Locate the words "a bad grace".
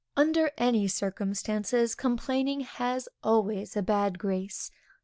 3.77-4.71